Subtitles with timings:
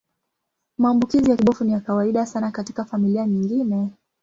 [0.77, 3.91] Maambukizi ya kibofu ni ya kawaida sana katika familia nyingine.